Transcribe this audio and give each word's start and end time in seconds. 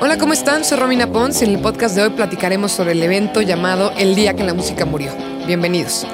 Hola, 0.00 0.16
¿cómo 0.18 0.32
están? 0.32 0.64
Soy 0.64 0.78
Romina 0.78 1.12
Pons 1.12 1.42
y 1.42 1.44
en 1.44 1.50
el 1.52 1.58
podcast 1.60 1.94
de 1.94 2.02
hoy 2.02 2.10
platicaremos 2.10 2.72
sobre 2.72 2.92
el 2.92 3.02
evento 3.02 3.42
llamado 3.42 3.92
El 3.98 4.14
Día 4.14 4.34
que 4.34 4.44
la 4.44 4.54
Música 4.54 4.86
Murió. 4.86 5.12
Bienvenidos. 5.46 6.06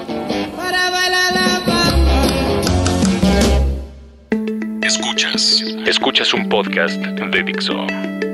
Escuchas. 4.82 5.62
Escuchas 5.86 6.34
un 6.34 6.48
podcast 6.48 6.96
de 7.00 7.42
Dixo. 7.44 7.86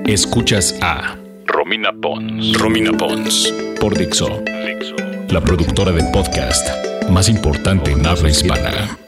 Escuchas 0.06 0.74
a 0.80 1.14
Romina 1.46 1.92
Pons. 1.92 2.58
Romina 2.58 2.92
Pons. 2.96 3.52
Por 3.78 3.96
Dixo. 3.96 4.42
Dixo. 4.66 4.96
La 5.28 5.42
productora 5.42 5.92
de 5.92 6.02
podcast 6.04 6.66
más 7.10 7.28
importante 7.28 7.92
en 7.92 8.06
habla 8.06 8.30
hispana. 8.30 9.03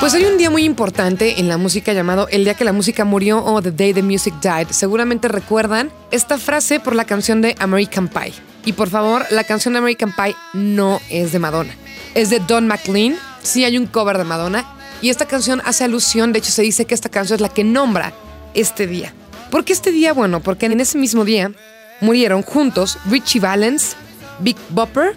Pues 0.00 0.14
hay 0.14 0.24
un 0.24 0.38
día 0.38 0.48
muy 0.48 0.64
importante 0.64 1.40
en 1.40 1.48
la 1.48 1.58
música 1.58 1.92
llamado 1.92 2.26
El 2.30 2.44
día 2.44 2.54
que 2.54 2.64
la 2.64 2.72
música 2.72 3.04
murió 3.04 3.44
o 3.44 3.60
The 3.60 3.70
Day 3.70 3.92
the 3.92 4.02
Music 4.02 4.32
Died. 4.40 4.68
Seguramente 4.70 5.28
recuerdan 5.28 5.92
esta 6.10 6.38
frase 6.38 6.80
por 6.80 6.94
la 6.94 7.04
canción 7.04 7.42
de 7.42 7.54
American 7.58 8.08
Pie. 8.08 8.32
Y 8.64 8.72
por 8.72 8.88
favor, 8.88 9.26
la 9.30 9.44
canción 9.44 9.76
American 9.76 10.14
Pie 10.16 10.34
no 10.54 11.02
es 11.10 11.32
de 11.32 11.38
Madonna. 11.38 11.74
Es 12.14 12.30
de 12.30 12.40
Don 12.40 12.66
McLean. 12.66 13.14
Sí 13.42 13.66
hay 13.66 13.76
un 13.76 13.86
cover 13.86 14.16
de 14.16 14.24
Madonna. 14.24 14.64
Y 15.02 15.10
esta 15.10 15.26
canción 15.26 15.60
hace 15.66 15.84
alusión, 15.84 16.32
de 16.32 16.38
hecho 16.38 16.50
se 16.50 16.62
dice 16.62 16.86
que 16.86 16.94
esta 16.94 17.10
canción 17.10 17.36
es 17.36 17.42
la 17.42 17.50
que 17.50 17.62
nombra 17.62 18.14
este 18.54 18.86
día. 18.86 19.12
¿Por 19.50 19.66
qué 19.66 19.74
este 19.74 19.92
día? 19.92 20.14
Bueno, 20.14 20.40
porque 20.40 20.64
en 20.64 20.80
ese 20.80 20.96
mismo 20.96 21.26
día 21.26 21.52
murieron 22.00 22.40
juntos 22.40 22.96
Richie 23.10 23.38
Valens, 23.38 23.96
Big 24.38 24.56
Bopper 24.70 25.14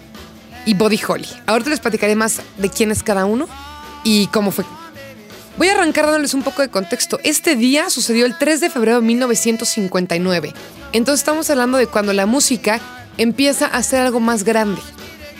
y 0.66 0.74
Buddy 0.74 1.00
Holly. 1.08 1.28
Ahorita 1.46 1.70
les 1.70 1.80
platicaré 1.80 2.16
más 2.16 2.42
de 2.58 2.68
quién 2.68 2.90
es 2.90 3.02
cada 3.02 3.24
uno 3.24 3.48
y 4.04 4.26
cómo 4.28 4.50
fue. 4.50 4.64
Voy 5.56 5.68
a 5.68 5.74
arrancar 5.74 6.06
dándoles 6.06 6.34
un 6.34 6.42
poco 6.42 6.62
de 6.62 6.68
contexto. 6.68 7.20
Este 7.22 7.54
día 7.54 7.88
sucedió 7.88 8.26
el 8.26 8.36
3 8.36 8.60
de 8.60 8.70
febrero 8.70 9.00
de 9.00 9.06
1959. 9.06 10.52
Entonces 10.92 11.20
estamos 11.20 11.48
hablando 11.48 11.78
de 11.78 11.86
cuando 11.86 12.12
la 12.12 12.26
música 12.26 12.80
empieza 13.18 13.66
a 13.66 13.80
ser 13.84 14.00
algo 14.00 14.18
más 14.18 14.42
grande. 14.42 14.80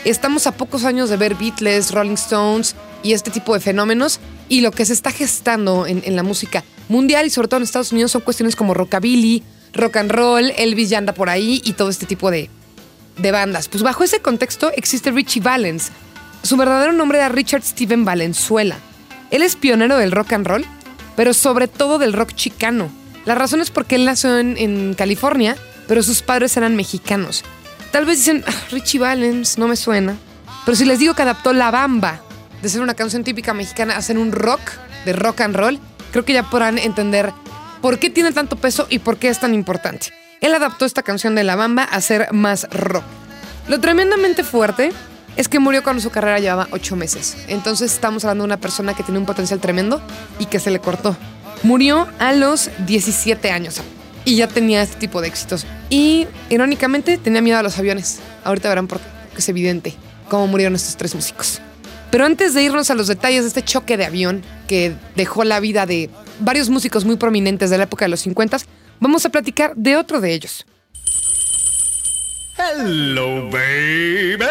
Estamos 0.04 0.46
a 0.46 0.52
pocos 0.52 0.84
años 0.84 1.10
de 1.10 1.16
ver 1.16 1.34
Beatles, 1.34 1.90
Rolling 1.90 2.14
Stones 2.14 2.76
y 3.02 3.12
este 3.12 3.32
tipo 3.32 3.54
de 3.54 3.60
fenómenos 3.60 4.20
y 4.48 4.60
lo 4.60 4.70
que 4.70 4.86
se 4.86 4.92
está 4.92 5.10
gestando 5.10 5.84
en, 5.86 6.14
la 6.14 6.22
música 6.22 6.62
mundial 6.88 7.26
y 7.26 7.30
sobre 7.30 7.48
todo 7.48 7.58
en 7.58 7.64
Estados 7.64 7.90
Unidos 7.90 8.12
son 8.12 8.20
cuestiones 8.20 8.54
como 8.54 8.72
rockabilly, 8.72 9.42
rock 9.72 9.96
and 9.96 10.12
roll, 10.12 10.52
Elvis 10.56 10.90
ya 10.90 10.98
anda 10.98 11.14
por 11.14 11.28
ahí 11.28 11.60
y 11.64 11.72
todo 11.72 11.88
este 11.88 12.06
tipo 12.06 12.30
de, 12.30 12.50
de 13.18 13.32
bandas. 13.32 13.66
Pues 13.66 13.82
bajo 13.82 14.04
ese 14.04 14.20
contexto 14.20 14.70
existe 14.76 15.10
Richie 15.10 15.40
Valens. 15.42 15.90
Su 16.44 16.56
verdadero 16.56 16.92
nombre 16.92 17.18
era 17.18 17.30
Richard 17.30 17.62
Steven 17.62 18.04
Valenzuela. 18.04 18.78
Él 19.34 19.42
es 19.42 19.56
pionero 19.56 19.98
del 19.98 20.12
rock 20.12 20.34
and 20.34 20.46
roll, 20.46 20.64
pero 21.16 21.34
sobre 21.34 21.66
todo 21.66 21.98
del 21.98 22.12
rock 22.12 22.34
chicano. 22.34 22.88
La 23.24 23.34
razón 23.34 23.60
es 23.60 23.72
porque 23.72 23.96
él 23.96 24.04
nació 24.04 24.38
en, 24.38 24.94
California, 24.94 25.56
pero 25.88 26.04
sus 26.04 26.22
padres 26.22 26.56
eran 26.56 26.76
mexicanos. 26.76 27.42
Tal 27.90 28.06
vez 28.06 28.18
dicen, 28.18 28.44
"Ah, 28.46 28.52
Richie 28.70 29.00
Valens, 29.00 29.58
no 29.58 29.66
me 29.66 29.74
suena. 29.74 30.16
Pero 30.64 30.76
si 30.76 30.84
les 30.84 31.00
digo 31.00 31.14
que 31.14 31.22
adaptó 31.22 31.52
La 31.52 31.72
Bamba, 31.72 32.20
de 32.62 32.68
ser 32.68 32.80
una 32.80 32.94
canción 32.94 33.24
típica 33.24 33.54
mexicana, 33.54 33.96
a 33.96 34.02
ser 34.02 34.18
un 34.18 34.30
rock, 34.30 34.60
de 35.04 35.12
rock 35.12 35.40
and 35.40 35.56
roll, 35.56 35.80
creo 36.12 36.24
que 36.24 36.32
ya 36.32 36.48
podrán 36.48 36.78
entender 36.78 37.32
por 37.82 37.98
qué 37.98 38.10
tiene 38.10 38.30
tanto 38.30 38.54
peso 38.54 38.86
y 38.88 39.00
por 39.00 39.16
qué 39.16 39.30
es 39.30 39.40
tan 39.40 39.52
importante. 39.52 40.12
Él 40.42 40.54
adaptó 40.54 40.84
esta 40.84 41.02
canción 41.02 41.34
de 41.34 41.42
La 41.42 41.56
Bamba 41.56 41.82
a 41.82 42.00
ser 42.00 42.32
más 42.32 42.68
rock. 42.70 43.02
Lo 43.66 43.80
tremendamente 43.80 44.44
fuerte 44.44 44.92
es 45.36 45.48
que 45.48 45.58
murió 45.58 45.82
cuando 45.82 46.02
su 46.02 46.10
carrera 46.10 46.38
llevaba 46.38 46.68
ocho 46.70 46.96
meses. 46.96 47.36
Entonces 47.48 47.92
estamos 47.92 48.24
hablando 48.24 48.42
de 48.42 48.46
una 48.46 48.56
persona 48.58 48.94
que 48.94 49.02
tiene 49.02 49.18
un 49.18 49.26
potencial 49.26 49.60
tremendo 49.60 50.00
y 50.38 50.46
que 50.46 50.60
se 50.60 50.70
le 50.70 50.78
cortó. 50.78 51.16
Murió 51.62 52.08
a 52.18 52.32
los 52.32 52.70
17 52.86 53.50
años 53.50 53.80
y 54.24 54.36
ya 54.36 54.48
tenía 54.48 54.82
este 54.82 54.96
tipo 54.96 55.20
de 55.20 55.28
éxitos. 55.28 55.66
Y 55.90 56.26
irónicamente 56.50 57.18
tenía 57.18 57.42
miedo 57.42 57.58
a 57.58 57.62
los 57.62 57.78
aviones. 57.78 58.20
Ahorita 58.44 58.68
verán 58.68 58.86
por 58.86 59.00
qué, 59.00 59.06
es 59.38 59.48
evidente 59.48 59.94
cómo 60.28 60.46
murieron 60.46 60.74
estos 60.74 60.96
tres 60.96 61.14
músicos. 61.14 61.60
Pero 62.10 62.26
antes 62.26 62.54
de 62.54 62.62
irnos 62.62 62.90
a 62.90 62.94
los 62.94 63.08
detalles 63.08 63.42
de 63.42 63.48
este 63.48 63.62
choque 63.62 63.96
de 63.96 64.04
avión 64.04 64.42
que 64.68 64.94
dejó 65.16 65.42
la 65.42 65.58
vida 65.58 65.84
de 65.84 66.10
varios 66.38 66.70
músicos 66.70 67.04
muy 67.04 67.16
prominentes 67.16 67.70
de 67.70 67.78
la 67.78 67.84
época 67.84 68.04
de 68.04 68.10
los 68.10 68.20
50, 68.20 68.58
vamos 69.00 69.26
a 69.26 69.30
platicar 69.30 69.74
de 69.74 69.96
otro 69.96 70.20
de 70.20 70.32
ellos. 70.32 70.64
Hello, 72.56 73.50
baby. 73.50 74.46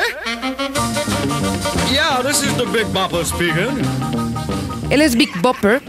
Yeah, 1.92 2.22
this 2.22 2.44
is 2.44 2.56
the 2.58 2.66
Big 2.66 2.86
Bopper 2.94 3.24
speaking. 3.26 3.82
Él 4.90 5.02
es 5.02 5.16
Big 5.16 5.30
Bopper. 5.42 5.82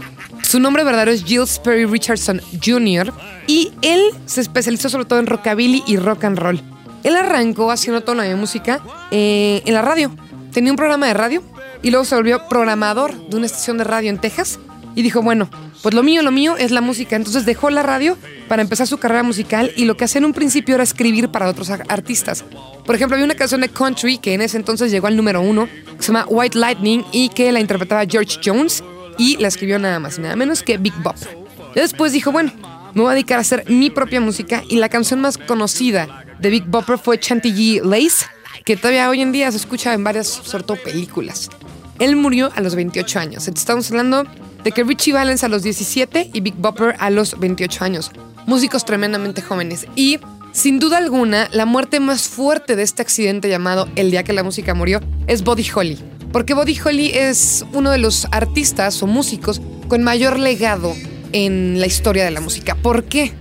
Su 0.43 0.59
nombre 0.59 0.83
verdadero 0.83 1.11
es 1.11 1.23
Giles 1.23 1.59
Perry 1.59 1.85
Richardson 1.85 2.41
Jr. 2.63 3.11
Y 3.47 3.71
él 3.81 4.01
se 4.25 4.41
especializó 4.41 4.89
sobre 4.89 5.05
todo 5.05 5.19
en 5.19 5.27
rockabilly 5.27 5.83
y 5.87 5.97
rock 5.97 6.23
and 6.23 6.37
roll. 6.37 6.61
Él 7.03 7.15
arrancó 7.15 7.71
haciendo 7.71 8.01
tono 8.01 8.23
de 8.23 8.35
música 8.35 8.81
eh, 9.11 9.61
en 9.65 9.73
la 9.73 9.81
radio. 9.81 10.11
Tenía 10.51 10.71
un 10.71 10.77
programa 10.77 11.07
de 11.07 11.13
radio 11.13 11.43
y 11.83 11.91
luego 11.91 12.05
se 12.05 12.15
volvió 12.15 12.47
programador 12.47 13.13
de 13.29 13.37
una 13.37 13.45
estación 13.45 13.77
de 13.77 13.83
radio 13.83 14.09
en 14.09 14.17
Texas. 14.17 14.59
Y 14.95 15.01
dijo, 15.01 15.21
bueno, 15.21 15.49
pues 15.81 15.93
lo 15.93 16.03
mío, 16.03 16.21
lo 16.21 16.31
mío 16.31 16.55
es 16.57 16.71
la 16.71 16.81
música. 16.81 17.15
Entonces 17.15 17.45
dejó 17.45 17.69
la 17.69 17.83
radio 17.83 18.17
para 18.47 18.61
empezar 18.61 18.87
su 18.87 18.97
carrera 18.97 19.23
musical 19.23 19.71
y 19.75 19.85
lo 19.85 19.95
que 19.97 20.05
hacía 20.05 20.19
en 20.19 20.25
un 20.25 20.33
principio 20.33 20.75
era 20.75 20.83
escribir 20.83 21.29
para 21.29 21.47
otros 21.49 21.69
ar- 21.69 21.83
artistas. 21.89 22.43
Por 22.85 22.95
ejemplo, 22.95 23.15
había 23.15 23.25
una 23.25 23.35
canción 23.35 23.61
de 23.61 23.69
country 23.69 24.17
que 24.17 24.33
en 24.33 24.41
ese 24.41 24.57
entonces 24.57 24.91
llegó 24.91 25.07
al 25.07 25.15
número 25.17 25.41
uno, 25.41 25.67
que 25.67 26.01
se 26.03 26.07
llama 26.07 26.25
White 26.27 26.57
Lightning 26.57 27.03
y 27.11 27.29
que 27.29 27.51
la 27.51 27.59
interpretaba 27.59 28.03
George 28.07 28.39
Jones 28.43 28.83
y 29.17 29.37
la 29.37 29.47
escribió 29.47 29.79
nada 29.79 29.99
más 29.99 30.19
nada 30.19 30.35
menos 30.35 30.61
que 30.63 30.77
Big 30.77 30.93
Bop. 31.01 31.15
Y 31.75 31.79
después 31.79 32.11
dijo, 32.13 32.31
bueno, 32.31 32.51
me 32.93 33.01
voy 33.01 33.11
a 33.11 33.13
dedicar 33.15 33.37
a 33.37 33.41
hacer 33.41 33.63
mi 33.69 33.89
propia 33.89 34.21
música 34.21 34.63
y 34.69 34.77
la 34.77 34.89
canción 34.89 35.19
más 35.21 35.37
conocida 35.37 36.23
de 36.39 36.49
Big 36.49 36.65
Bopper 36.65 36.97
fue 36.97 37.19
Chantilly 37.19 37.81
Lace, 37.83 38.25
que 38.63 38.77
todavía 38.77 39.09
hoy 39.09 39.21
en 39.21 39.31
día 39.31 39.51
se 39.51 39.57
escucha 39.57 39.93
en 39.93 40.03
varias, 40.03 40.27
sobre 40.27 40.63
todo, 40.63 40.77
películas. 40.77 41.49
Él 41.99 42.15
murió 42.15 42.51
a 42.55 42.61
los 42.61 42.75
28 42.75 43.19
años. 43.19 43.47
Estamos 43.47 43.89
hablando 43.89 44.25
de 44.65 44.71
que 44.71 44.83
Richie 44.83 45.13
Valens 45.13 45.43
a 45.43 45.47
los 45.47 45.61
17 45.61 46.31
y 46.33 46.41
Big 46.41 46.55
Bopper 46.55 46.95
a 46.99 47.11
los 47.11 47.39
28 47.39 47.85
años. 47.85 48.11
Músicos 48.47 48.83
tremendamente 48.83 49.43
jóvenes. 49.43 49.85
Y 49.95 50.19
sin 50.53 50.79
duda 50.79 50.97
alguna, 50.97 51.47
la 51.51 51.67
muerte 51.67 51.99
más 51.99 52.23
fuerte 52.23 52.75
de 52.75 52.81
este 52.81 53.03
accidente 53.03 53.47
llamado 53.47 53.87
El 53.95 54.09
día 54.09 54.23
que 54.23 54.33
la 54.33 54.41
música 54.41 54.73
murió 54.73 55.01
es 55.27 55.43
Buddy 55.43 55.67
Holly. 55.73 55.99
Porque 56.31 56.55
Buddy 56.55 56.79
Holly 56.83 57.11
es 57.13 57.63
uno 57.73 57.91
de 57.91 57.99
los 57.99 58.27
artistas 58.31 59.01
o 59.03 59.07
músicos 59.07 59.61
con 59.87 60.01
mayor 60.01 60.39
legado 60.39 60.95
en 61.31 61.79
la 61.79 61.85
historia 61.85 62.25
de 62.25 62.31
la 62.31 62.41
música. 62.41 62.73
¿Por 62.73 63.03
qué? 63.03 63.33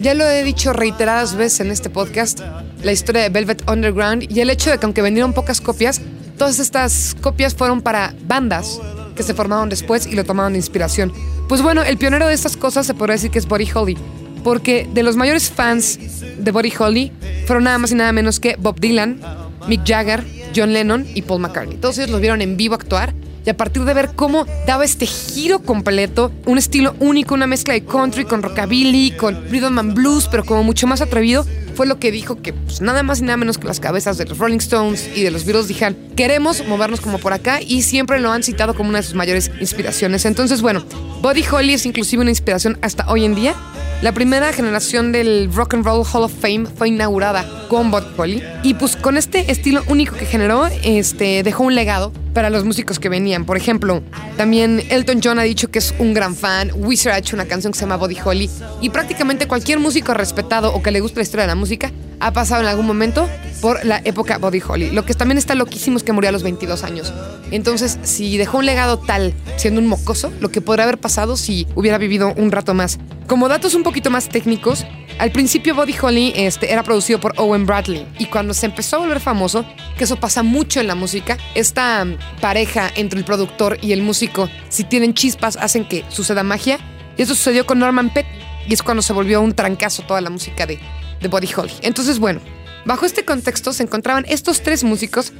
Ya 0.00 0.14
lo 0.14 0.28
he 0.28 0.42
dicho 0.42 0.72
reiteradas 0.72 1.36
veces 1.36 1.60
en 1.60 1.70
este 1.70 1.90
podcast, 1.90 2.40
la 2.82 2.90
historia 2.90 3.22
de 3.22 3.28
Velvet 3.28 3.70
Underground 3.70 4.26
y 4.28 4.40
el 4.40 4.50
hecho 4.50 4.72
de 4.72 4.78
que 4.78 4.86
aunque 4.86 5.00
vendieron 5.00 5.32
pocas 5.32 5.60
copias, 5.60 6.00
todas 6.36 6.58
estas 6.58 7.14
copias 7.20 7.54
fueron 7.54 7.82
para 7.82 8.16
bandas 8.26 8.80
que 9.14 9.22
se 9.22 9.34
formaron 9.34 9.68
después 9.68 10.06
y 10.06 10.14
lo 10.14 10.24
tomaron 10.24 10.52
de 10.52 10.58
inspiración. 10.58 11.12
Pues 11.48 11.62
bueno, 11.62 11.82
el 11.82 11.98
pionero 11.98 12.26
de 12.28 12.34
estas 12.34 12.56
cosas 12.56 12.86
se 12.86 12.94
podría 12.94 13.14
decir 13.14 13.30
que 13.30 13.38
es 13.38 13.46
Buddy 13.46 13.68
Holly, 13.74 13.96
porque 14.42 14.88
de 14.92 15.02
los 15.02 15.16
mayores 15.16 15.50
fans 15.50 15.98
de 16.38 16.50
Buddy 16.50 16.72
Holly 16.78 17.12
fueron 17.46 17.64
nada 17.64 17.78
más 17.78 17.92
y 17.92 17.94
nada 17.94 18.12
menos 18.12 18.40
que 18.40 18.56
Bob 18.58 18.80
Dylan, 18.80 19.20
Mick 19.68 19.82
Jagger, 19.86 20.24
John 20.54 20.72
Lennon 20.72 21.06
y 21.14 21.22
Paul 21.22 21.40
McCartney. 21.40 21.78
Todos 21.78 21.98
ellos 21.98 22.10
los 22.10 22.20
vieron 22.20 22.42
en 22.42 22.56
vivo 22.56 22.74
actuar 22.74 23.14
y 23.44 23.50
a 23.50 23.56
partir 23.56 23.84
de 23.84 23.94
ver 23.94 24.10
cómo 24.14 24.46
daba 24.66 24.84
este 24.84 25.06
giro 25.06 25.60
completo, 25.60 26.32
un 26.46 26.58
estilo 26.58 26.94
único, 27.00 27.34
una 27.34 27.46
mezcla 27.46 27.74
de 27.74 27.84
country 27.84 28.24
con 28.24 28.42
rockabilly, 28.42 29.12
con 29.12 29.48
rhythm 29.50 29.78
and 29.78 29.94
blues, 29.94 30.28
pero 30.30 30.44
como 30.44 30.62
mucho 30.62 30.86
más 30.86 31.00
atrevido, 31.00 31.44
fue 31.72 31.86
lo 31.86 31.98
que 31.98 32.10
dijo 32.10 32.40
que 32.40 32.52
pues, 32.52 32.80
nada 32.80 33.02
más 33.02 33.20
y 33.20 33.22
nada 33.22 33.36
menos 33.36 33.58
que 33.58 33.66
las 33.66 33.80
cabezas 33.80 34.18
de 34.18 34.24
los 34.24 34.38
Rolling 34.38 34.58
Stones 34.58 35.10
y 35.14 35.22
de 35.22 35.30
los 35.30 35.44
Beatles 35.44 35.68
dijeron, 35.68 35.96
queremos 36.16 36.66
movernos 36.66 37.00
como 37.00 37.18
por 37.18 37.32
acá 37.32 37.60
y 37.60 37.82
siempre 37.82 38.20
lo 38.20 38.30
han 38.30 38.42
citado 38.42 38.74
como 38.74 38.88
una 38.88 38.98
de 38.98 39.04
sus 39.04 39.14
mayores 39.14 39.50
inspiraciones. 39.60 40.24
Entonces, 40.24 40.62
bueno, 40.62 40.84
Buddy 41.20 41.44
Holly 41.50 41.74
es 41.74 41.86
inclusive 41.86 42.22
una 42.22 42.30
inspiración 42.30 42.78
hasta 42.82 43.10
hoy 43.10 43.24
en 43.24 43.34
día. 43.34 43.54
La 44.02 44.10
primera 44.10 44.52
generación 44.52 45.12
del 45.12 45.48
Rock 45.54 45.74
and 45.74 45.84
Roll 45.84 46.04
Hall 46.12 46.24
of 46.24 46.32
Fame 46.32 46.66
fue 46.66 46.88
inaugurada 46.88 47.46
con 47.68 47.92
Buddy 47.92 48.06
Holly 48.16 48.42
y 48.64 48.74
pues 48.74 48.96
con 48.96 49.16
este 49.16 49.52
estilo 49.52 49.84
único 49.86 50.16
que 50.16 50.26
generó, 50.26 50.66
este, 50.82 51.44
dejó 51.44 51.62
un 51.62 51.76
legado 51.76 52.12
para 52.34 52.50
los 52.50 52.64
músicos 52.64 52.98
que 52.98 53.08
venían. 53.08 53.44
Por 53.44 53.56
ejemplo, 53.56 54.02
también 54.36 54.82
Elton 54.90 55.20
John 55.22 55.38
ha 55.38 55.44
dicho 55.44 55.70
que 55.70 55.78
es 55.78 55.94
un 56.00 56.14
gran 56.14 56.34
fan, 56.34 56.72
Wizard 56.74 57.12
ha 57.12 57.18
hecho 57.18 57.36
una 57.36 57.44
canción 57.44 57.72
que 57.72 57.78
se 57.78 57.84
llama 57.84 57.96
Buddy 57.96 58.16
Holly 58.24 58.50
y 58.80 58.90
prácticamente 58.90 59.46
cualquier 59.46 59.78
músico 59.78 60.14
respetado 60.14 60.74
o 60.74 60.82
que 60.82 60.90
le 60.90 60.98
guste 60.98 61.20
la 61.20 61.22
historia 61.22 61.44
de 61.44 61.52
la 61.52 61.54
música 61.54 61.92
ha 62.22 62.32
pasado 62.32 62.62
en 62.62 62.68
algún 62.68 62.86
momento 62.86 63.28
por 63.60 63.84
la 63.84 64.00
época 64.04 64.38
Body 64.38 64.62
Holly. 64.66 64.90
Lo 64.90 65.04
que 65.04 65.14
también 65.14 65.38
está 65.38 65.54
loquísimo 65.54 65.96
es 65.96 66.02
que 66.02 66.12
murió 66.12 66.28
a 66.28 66.32
los 66.32 66.42
22 66.42 66.84
años. 66.84 67.12
Entonces, 67.50 67.98
si 68.02 68.38
dejó 68.38 68.58
un 68.58 68.66
legado 68.66 68.98
tal 68.98 69.34
siendo 69.56 69.80
un 69.80 69.86
mocoso, 69.86 70.32
lo 70.40 70.50
que 70.50 70.60
podría 70.60 70.84
haber 70.84 70.98
pasado 70.98 71.36
si 71.36 71.66
hubiera 71.74 71.98
vivido 71.98 72.32
un 72.36 72.50
rato 72.50 72.74
más. 72.74 72.98
Como 73.26 73.48
datos 73.48 73.74
un 73.74 73.82
poquito 73.82 74.10
más 74.10 74.28
técnicos, 74.28 74.86
al 75.18 75.30
principio 75.32 75.74
Body 75.74 75.94
Holly 76.00 76.32
este, 76.36 76.72
era 76.72 76.82
producido 76.82 77.20
por 77.20 77.34
Owen 77.36 77.66
Bradley 77.66 78.06
y 78.18 78.26
cuando 78.26 78.54
se 78.54 78.66
empezó 78.66 78.96
a 78.96 78.98
volver 79.00 79.20
famoso, 79.20 79.64
que 79.96 80.04
eso 80.04 80.16
pasa 80.16 80.42
mucho 80.42 80.80
en 80.80 80.86
la 80.86 80.94
música, 80.94 81.38
esta 81.54 82.06
pareja 82.40 82.90
entre 82.96 83.18
el 83.18 83.24
productor 83.24 83.78
y 83.80 83.92
el 83.92 84.02
músico, 84.02 84.48
si 84.68 84.84
tienen 84.84 85.14
chispas, 85.14 85.56
hacen 85.56 85.86
que 85.86 86.04
suceda 86.08 86.42
magia. 86.42 86.78
Y 87.16 87.22
eso 87.22 87.34
sucedió 87.34 87.66
con 87.66 87.78
Norman 87.78 88.08
Pett 88.12 88.26
y 88.66 88.72
es 88.72 88.82
cuando 88.82 89.02
se 89.02 89.12
volvió 89.12 89.40
un 89.42 89.52
trancazo 89.54 90.02
toda 90.02 90.20
la 90.22 90.30
música 90.30 90.64
de, 90.66 90.80
de 91.22 91.28
Body 91.28 91.48
Holly. 91.56 91.72
Entonces, 91.82 92.18
bueno, 92.18 92.40
bajo 92.84 93.06
este 93.06 93.24
contexto 93.24 93.72
se 93.72 93.82
encontraban 93.82 94.24
estos 94.28 94.62
tres 94.62 94.84
músicos, 94.84 95.32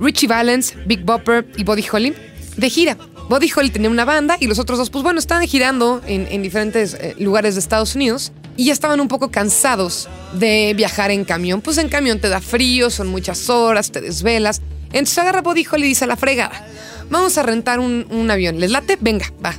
Richie 0.00 0.28
Valens, 0.28 0.74
Big 0.86 1.04
Bopper 1.04 1.46
y 1.56 1.64
Body 1.64 1.84
Holly, 1.90 2.14
de 2.56 2.70
gira. 2.70 2.96
Body 3.28 3.50
Holly 3.54 3.70
tenía 3.70 3.90
una 3.90 4.04
banda 4.04 4.36
y 4.40 4.46
los 4.46 4.58
otros 4.58 4.78
dos, 4.78 4.90
pues 4.90 5.04
bueno, 5.04 5.18
estaban 5.18 5.46
girando 5.46 6.00
en, 6.06 6.42
diferentes 6.42 6.94
eh, 6.94 7.14
lugares 7.18 7.54
de 7.54 7.60
Estados 7.60 7.94
Unidos 7.94 8.32
y 8.56 8.66
ya 8.66 8.72
estaban 8.72 9.00
un 9.00 9.08
poco 9.08 9.30
cansados 9.30 10.08
de 10.32 10.72
viajar 10.74 11.10
en 11.10 11.24
camión. 11.24 11.60
Pues 11.60 11.78
en 11.78 11.88
camión 11.88 12.20
te 12.20 12.28
da 12.28 12.40
frío, 12.40 12.90
son 12.90 13.08
muchas 13.08 13.50
horas, 13.50 13.92
te 13.92 14.00
desvelas. 14.00 14.62
Entonces 14.86 15.18
agarra 15.18 15.42
Body 15.42 15.66
Holly 15.70 15.84
y 15.84 15.88
dice 15.90 16.04
a 16.04 16.08
la 16.08 16.16
fregada, 16.16 16.66
vamos 17.10 17.36
a 17.36 17.42
rentar 17.42 17.80
un, 17.80 18.06
un 18.10 18.30
avión. 18.30 18.58
¿Les 18.58 18.70
late? 18.70 18.96
Venga, 19.00 19.32
va. 19.44 19.54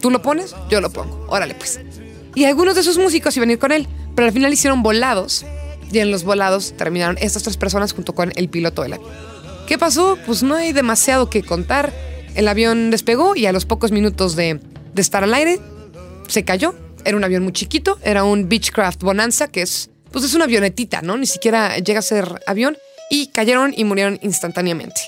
¿Tú 0.00 0.10
lo 0.10 0.22
pones? 0.22 0.54
Yo 0.70 0.80
lo 0.80 0.90
pongo. 0.90 1.26
Órale 1.28 1.54
pues. 1.54 1.78
Y 2.34 2.44
algunos 2.44 2.74
de 2.74 2.82
sus 2.82 2.96
músicos 2.96 3.36
iban 3.36 3.50
a 3.50 3.52
ir 3.52 3.58
con 3.58 3.72
él, 3.72 3.86
pero 4.14 4.26
al 4.26 4.32
final 4.32 4.52
hicieron 4.52 4.82
volados 4.82 5.44
y 5.92 5.98
en 5.98 6.10
los 6.10 6.24
volados 6.24 6.74
terminaron 6.76 7.18
estas 7.20 7.42
tres 7.42 7.56
personas 7.56 7.92
junto 7.92 8.14
con 8.14 8.32
el 8.36 8.48
piloto 8.48 8.82
del 8.82 8.94
avión. 8.94 9.10
¿Qué 9.66 9.78
pasó? 9.78 10.18
Pues 10.26 10.42
no 10.42 10.56
hay 10.56 10.72
demasiado 10.72 11.30
que 11.30 11.42
contar. 11.42 11.92
El 12.34 12.48
avión 12.48 12.90
despegó 12.90 13.36
y 13.36 13.46
a 13.46 13.52
los 13.52 13.66
pocos 13.66 13.92
minutos 13.92 14.36
de, 14.36 14.60
estar 14.96 15.24
al 15.24 15.34
aire 15.34 15.60
se 16.28 16.44
cayó. 16.44 16.74
Era 17.04 17.16
un 17.16 17.24
avión 17.24 17.42
muy 17.42 17.52
chiquito, 17.52 17.98
era 18.02 18.24
un 18.24 18.48
Beechcraft 18.48 19.02
Bonanza, 19.02 19.48
que 19.48 19.62
es, 19.62 19.90
pues 20.12 20.24
es 20.24 20.34
una 20.34 20.44
avionetita, 20.44 21.02
¿no? 21.02 21.16
Ni 21.16 21.26
siquiera 21.26 21.78
llega 21.78 22.00
a 22.00 22.02
ser 22.02 22.42
avión. 22.46 22.76
Y 23.10 23.28
cayeron 23.28 23.74
y 23.76 23.84
murieron 23.84 24.20
instantáneamente. 24.22 25.00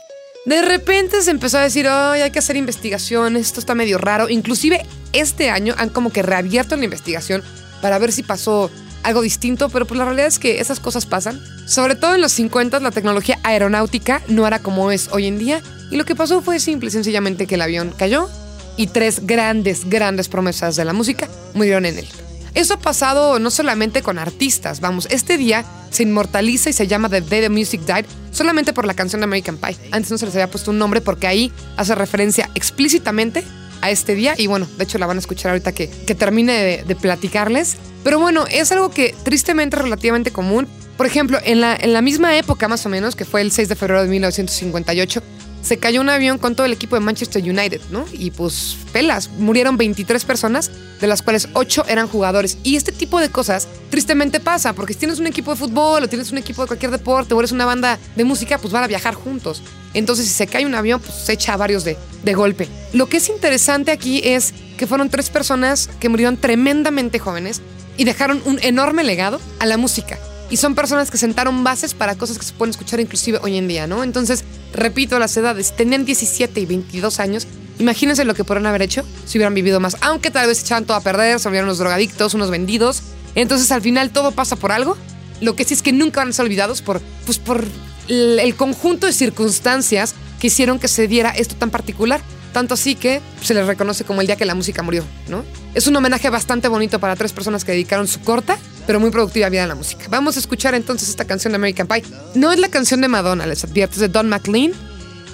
De 0.44 0.60
repente 0.62 1.22
se 1.22 1.30
empezó 1.30 1.58
a 1.58 1.62
decir, 1.62 1.86
ay, 1.88 2.22
hay 2.22 2.30
que 2.32 2.40
hacer 2.40 2.56
investigación, 2.56 3.36
esto 3.36 3.60
está 3.60 3.76
medio 3.76 3.98
raro. 3.98 4.28
Inclusive 4.28 4.84
este 5.12 5.50
año 5.50 5.74
han 5.78 5.88
como 5.88 6.10
que 6.10 6.22
reabierto 6.22 6.76
la 6.76 6.84
investigación 6.84 7.44
para 7.80 7.98
ver 7.98 8.10
si 8.10 8.24
pasó 8.24 8.70
algo 9.02 9.22
distinto, 9.22 9.68
pero 9.68 9.86
pues 9.86 9.98
la 9.98 10.04
realidad 10.04 10.26
es 10.26 10.38
que 10.38 10.60
esas 10.60 10.80
cosas 10.80 11.06
pasan. 11.06 11.40
Sobre 11.66 11.94
todo 11.94 12.14
en 12.14 12.20
los 12.20 12.32
50 12.32 12.80
la 12.80 12.90
tecnología 12.90 13.38
aeronáutica 13.42 14.22
no 14.28 14.46
era 14.46 14.58
como 14.60 14.90
es 14.90 15.08
hoy 15.12 15.26
en 15.26 15.38
día 15.38 15.62
y 15.90 15.96
lo 15.96 16.04
que 16.04 16.14
pasó 16.14 16.42
fue 16.42 16.60
simple 16.60 16.88
y 16.88 16.92
sencillamente 16.92 17.46
que 17.46 17.56
el 17.56 17.62
avión 17.62 17.94
cayó 17.96 18.28
y 18.76 18.86
tres 18.86 19.26
grandes, 19.26 19.88
grandes 19.88 20.28
promesas 20.28 20.76
de 20.76 20.84
la 20.84 20.92
música 20.92 21.28
murieron 21.54 21.86
en 21.86 21.98
él. 21.98 22.08
Eso 22.54 22.74
ha 22.74 22.78
pasado 22.78 23.38
no 23.38 23.50
solamente 23.50 24.02
con 24.02 24.18
artistas, 24.18 24.80
vamos, 24.80 25.06
este 25.10 25.38
día 25.38 25.64
se 25.90 26.02
inmortaliza 26.02 26.70
y 26.70 26.72
se 26.72 26.86
llama 26.86 27.08
The 27.08 27.22
Day 27.22 27.40
the 27.40 27.48
Music 27.48 27.80
Died 27.86 28.04
solamente 28.30 28.72
por 28.72 28.86
la 28.86 28.94
canción 28.94 29.22
American 29.22 29.56
Pie. 29.56 29.76
Antes 29.90 30.10
no 30.10 30.18
se 30.18 30.26
les 30.26 30.34
había 30.34 30.50
puesto 30.50 30.70
un 30.70 30.78
nombre 30.78 31.00
porque 31.00 31.26
ahí 31.26 31.52
hace 31.76 31.94
referencia 31.94 32.50
explícitamente 32.54 33.44
a 33.82 33.90
este 33.90 34.14
día 34.14 34.34
y 34.38 34.46
bueno, 34.46 34.66
de 34.78 34.84
hecho 34.84 34.96
la 34.96 35.06
van 35.06 35.18
a 35.18 35.20
escuchar 35.20 35.50
ahorita 35.50 35.72
que, 35.72 35.88
que 35.88 36.14
termine 36.14 36.84
de, 36.86 36.96
platicarles. 36.96 37.76
Pero 38.02 38.18
bueno, 38.18 38.46
es 38.50 38.72
algo 38.72 38.90
que 38.90 39.14
tristemente 39.22 39.76
es 39.76 39.82
relativamente 39.82 40.30
común. 40.30 40.66
Por 40.96 41.06
ejemplo, 41.06 41.38
en 41.44 41.60
la, 41.60 41.76
en 41.76 41.92
la 41.92 42.00
misma 42.00 42.36
época 42.36 42.68
más 42.68 42.86
o 42.86 42.88
menos, 42.88 43.16
que 43.16 43.24
fue 43.24 43.40
el 43.40 43.52
6 43.52 43.68
de 43.68 43.76
febrero 43.76 44.02
de 44.02 44.08
1958, 44.08 45.22
se 45.62 45.78
cayó 45.78 46.00
un 46.00 46.08
avión 46.08 46.38
con 46.38 46.56
todo 46.56 46.66
el 46.66 46.72
equipo 46.72 46.96
de 46.96 47.00
Manchester 47.00 47.42
United, 47.42 47.80
¿no? 47.90 48.04
Y 48.12 48.32
pues 48.32 48.76
pelas, 48.92 49.30
murieron 49.30 49.76
23 49.76 50.24
personas, 50.24 50.70
de 51.00 51.06
las 51.06 51.22
cuales 51.22 51.48
8 51.52 51.84
eran 51.88 52.08
jugadores. 52.08 52.58
Y 52.64 52.76
este 52.76 52.92
tipo 52.92 53.20
de 53.20 53.30
cosas 53.30 53.68
tristemente 53.90 54.40
pasa, 54.40 54.72
porque 54.72 54.92
si 54.92 55.00
tienes 55.00 55.20
un 55.20 55.28
equipo 55.28 55.52
de 55.52 55.56
fútbol 55.56 56.02
o 56.02 56.08
tienes 56.08 56.32
un 56.32 56.38
equipo 56.38 56.62
de 56.62 56.68
cualquier 56.68 56.90
deporte 56.90 57.34
o 57.34 57.38
eres 57.38 57.52
una 57.52 57.64
banda 57.64 57.98
de 58.16 58.24
música, 58.24 58.58
pues 58.58 58.72
van 58.72 58.84
a 58.84 58.88
viajar 58.88 59.14
juntos. 59.14 59.62
Entonces 59.94 60.26
si 60.26 60.32
se 60.32 60.46
cae 60.46 60.66
un 60.66 60.74
avión, 60.74 61.00
pues 61.00 61.14
se 61.14 61.32
echa 61.32 61.54
a 61.54 61.56
varios 61.56 61.84
de, 61.84 61.96
de 62.24 62.34
golpe. 62.34 62.68
Lo 62.92 63.08
que 63.08 63.18
es 63.18 63.28
interesante 63.28 63.90
aquí 63.90 64.20
es 64.24 64.54
que 64.76 64.86
fueron 64.86 65.10
tres 65.10 65.30
personas 65.30 65.88
que 66.00 66.08
murieron 66.08 66.36
tremendamente 66.36 67.18
jóvenes 67.18 67.60
y 67.96 68.04
dejaron 68.04 68.42
un 68.44 68.58
enorme 68.62 69.04
legado 69.04 69.40
a 69.60 69.66
la 69.66 69.76
música 69.76 70.18
y 70.52 70.58
son 70.58 70.74
personas 70.74 71.10
que 71.10 71.16
sentaron 71.16 71.64
bases 71.64 71.94
para 71.94 72.14
cosas 72.14 72.38
que 72.38 72.44
se 72.44 72.52
pueden 72.52 72.72
escuchar 72.72 73.00
inclusive 73.00 73.40
hoy 73.42 73.56
en 73.56 73.68
día, 73.68 73.86
¿no? 73.86 74.04
Entonces, 74.04 74.44
repito 74.74 75.18
las 75.18 75.34
edades, 75.38 75.74
tenían 75.74 76.04
17 76.04 76.60
y 76.60 76.66
22 76.66 77.20
años. 77.20 77.46
Imagínense 77.78 78.26
lo 78.26 78.34
que 78.34 78.44
podrían 78.44 78.66
haber 78.66 78.82
hecho 78.82 79.02
si 79.24 79.38
hubieran 79.38 79.54
vivido 79.54 79.80
más, 79.80 79.96
aunque 80.02 80.30
tal 80.30 80.46
vez 80.46 80.60
echaban 80.60 80.84
todo 80.84 80.98
a 80.98 81.00
perder, 81.00 81.40
se 81.40 81.48
volvieron 81.48 81.68
unos 81.68 81.78
drogadictos, 81.78 82.34
unos 82.34 82.50
vendidos. 82.50 83.02
Entonces, 83.34 83.72
al 83.72 83.80
final 83.80 84.10
todo 84.10 84.32
pasa 84.32 84.56
por 84.56 84.72
algo. 84.72 84.98
Lo 85.40 85.56
que 85.56 85.64
sí 85.64 85.72
es 85.72 85.80
que 85.80 85.92
nunca 85.92 86.20
van 86.20 86.28
a 86.28 86.32
ser 86.34 86.44
olvidados 86.44 86.82
por, 86.82 87.00
pues, 87.24 87.38
por 87.38 87.64
el 88.08 88.54
conjunto 88.56 89.06
de 89.06 89.12
circunstancias 89.12 90.14
que 90.40 90.48
hicieron 90.48 90.78
que 90.78 90.88
se 90.88 91.06
diera 91.06 91.30
esto 91.30 91.54
tan 91.54 91.70
particular. 91.70 92.20
Tanto 92.52 92.74
así 92.74 92.96
que 92.96 93.22
se 93.40 93.54
les 93.54 93.66
reconoce 93.66 94.04
como 94.04 94.20
el 94.20 94.26
día 94.26 94.36
que 94.36 94.44
la 94.44 94.54
música 94.54 94.82
murió, 94.82 95.04
¿no? 95.28 95.42
Es 95.74 95.86
un 95.86 95.96
homenaje 95.96 96.28
bastante 96.28 96.68
bonito 96.68 97.00
para 97.00 97.16
tres 97.16 97.32
personas 97.32 97.64
que 97.64 97.72
dedicaron 97.72 98.06
su 98.06 98.20
corta, 98.20 98.58
pero 98.86 99.00
muy 99.00 99.10
productiva 99.10 99.48
vida 99.48 99.64
a 99.64 99.66
la 99.66 99.74
música. 99.74 100.04
Vamos 100.10 100.36
a 100.36 100.40
escuchar 100.40 100.74
entonces 100.74 101.08
esta 101.08 101.24
canción 101.24 101.52
de 101.52 101.56
American 101.56 101.86
Pie. 101.86 102.02
No 102.34 102.52
es 102.52 102.58
la 102.58 102.68
canción 102.68 103.00
de 103.00 103.08
Madonna, 103.08 103.46
les 103.46 103.64
advierto, 103.64 103.94
es 103.94 104.00
de 104.00 104.08
Don 104.08 104.28
McLean. 104.28 104.72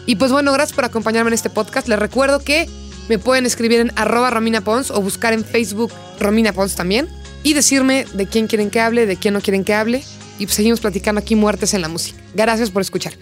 Y 0.06 0.14
pues 0.14 0.30
bueno, 0.30 0.52
gracias 0.52 0.76
por 0.76 0.84
acompañarme 0.84 1.30
en 1.30 1.34
este 1.34 1.50
podcast. 1.50 1.88
Les 1.88 1.98
recuerdo 1.98 2.38
que 2.38 2.68
me 3.08 3.18
pueden 3.18 3.46
escribir 3.46 3.80
en 3.80 3.92
arroba 3.96 4.30
Romina 4.30 4.60
Pons 4.60 4.92
o 4.92 5.00
buscar 5.00 5.32
en 5.32 5.44
Facebook 5.44 5.92
Romina 6.20 6.52
Pons 6.52 6.76
también. 6.76 7.08
Y 7.42 7.54
decirme 7.54 8.04
de 8.14 8.26
quién 8.26 8.46
quieren 8.46 8.70
que 8.70 8.80
hable, 8.80 9.06
de 9.06 9.16
quién 9.16 9.34
no 9.34 9.40
quieren 9.40 9.64
que 9.64 9.74
hable. 9.74 10.04
Y 10.38 10.46
pues 10.46 10.54
seguimos 10.54 10.80
platicando 10.80 11.20
aquí 11.20 11.34
muertes 11.34 11.74
en 11.74 11.82
la 11.82 11.88
música. 11.88 12.18
Gracias 12.34 12.70
por 12.70 12.82
escuchar. 12.82 13.12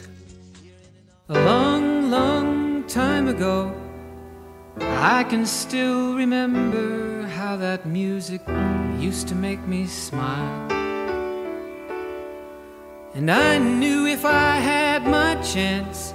A 1.29 1.35
long, 1.35 2.11
long 2.11 2.87
time 2.87 3.31
ago. 3.31 3.73
I 4.79 5.25
can 5.25 5.47
still 5.47 6.15
remember 6.15 7.27
how 7.27 7.57
that 7.57 7.87
music 7.87 8.43
used 9.01 9.29
to 9.29 9.35
make 9.35 9.61
me 9.67 9.87
smile. 9.87 10.69
And 13.15 13.31
I 13.31 13.59
knew 13.59 14.07
if 14.07 14.27
I 14.27 14.57
had 14.61 15.07
my 15.07 15.37
chance 15.43 16.13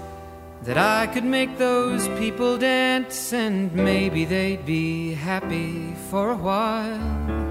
that 0.63 0.77
I 0.77 1.07
could 1.07 1.25
make 1.25 1.57
those 1.57 2.07
people 2.19 2.59
dance 2.59 3.33
and 3.33 3.73
maybe 3.73 4.25
they'd 4.25 4.63
be 4.65 5.15
happy 5.15 5.95
for 6.11 6.29
a 6.29 6.37
while. 6.37 7.50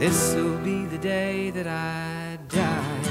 This'll 0.00 0.56
be 0.64 0.86
the 0.86 0.96
day 0.96 1.50
that 1.50 1.66
I 1.66 2.38
die. 2.48 3.02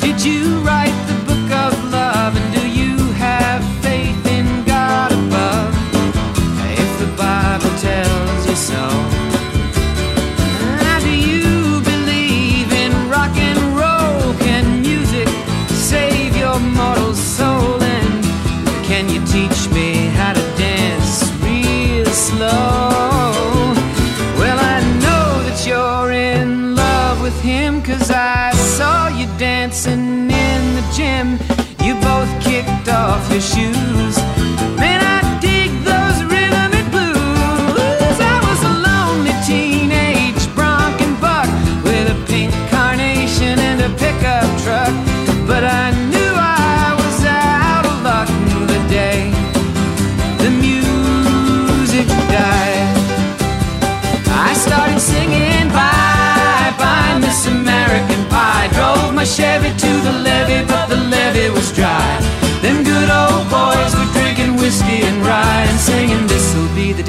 Did 0.00 0.24
you 0.24 0.60
write 0.60 0.96
the 1.06 1.18
book 1.26 1.50
of 1.50 1.92
love 1.92 2.21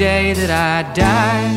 day 0.04 0.34
that 0.34 0.50
I 0.50 0.92
die. 0.92 1.48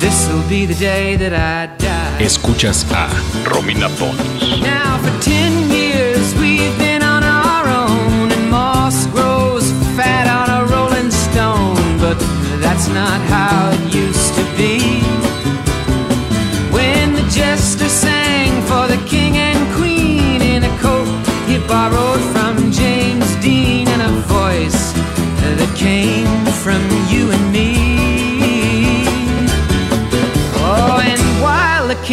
This'll 0.00 0.48
be 0.48 0.64
the 0.64 0.78
day 0.90 1.16
that 1.16 1.34
I 1.34 1.58
die. 1.76 2.24
Escuchas 2.28 2.80
a 3.02 3.04
Romina 3.52 3.90
Pons. 3.98 4.62
Now 4.62 4.96
for 5.02 5.14
10 5.20 5.68
years 5.68 6.26
we've 6.40 6.76
been 6.78 7.02
on 7.02 7.22
our 7.22 7.64
own 7.82 8.32
and 8.32 8.50
moss 8.50 9.06
grows 9.14 9.66
fat 9.96 10.26
on 10.40 10.48
a 10.58 10.60
rolling 10.72 11.10
stone, 11.26 11.98
but 12.04 12.18
that's 12.64 12.88
not 13.00 13.20
how 13.34 13.72
it 13.76 13.94
used 13.94 14.27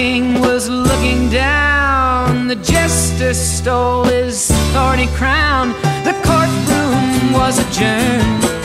king 0.06 0.40
was 0.40 0.70
looking 0.70 1.32
down. 1.32 2.48
The 2.48 2.58
jester 2.58 3.34
stole 3.34 4.04
his 4.04 4.52
thorny 4.72 5.08
crown. 5.20 5.70
The 6.08 6.16
courtroom 6.28 7.34
was 7.40 7.56
adjourned. 7.66 8.65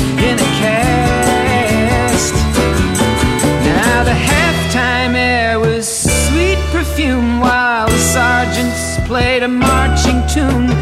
perfume 6.91 7.39
while 7.39 7.87
the 7.87 7.97
sergeants 7.97 8.99
played 9.07 9.43
a 9.43 9.47
marching 9.47 10.21
tune. 10.27 10.80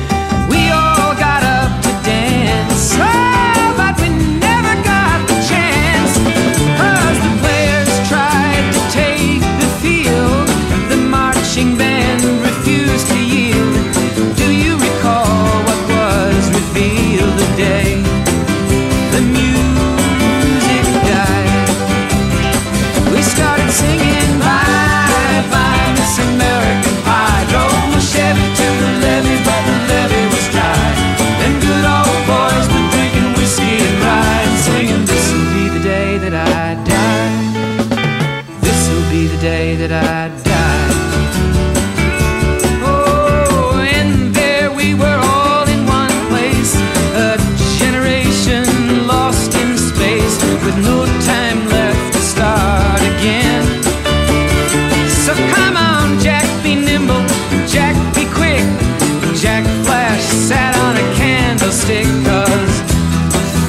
Jack 59.39 59.63
Flash 59.85 60.21
sat 60.21 60.75
on 60.75 60.97
a 60.97 61.15
candlestick 61.15 62.05
cause 62.25 62.81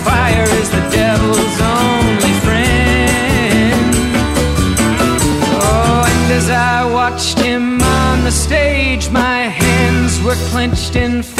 fire 0.02 0.42
is 0.58 0.68
the 0.68 0.82
devil's 0.90 1.60
only 1.60 2.32
friend. 2.42 3.94
Oh, 5.62 6.02
and 6.08 6.32
as 6.32 6.50
I 6.50 6.84
watched 6.92 7.38
him 7.38 7.80
on 7.80 8.24
the 8.24 8.32
stage, 8.32 9.10
my 9.10 9.42
hands 9.42 10.20
were 10.24 10.34
clenched 10.50 10.96
in 10.96 11.22
fear. 11.22 11.39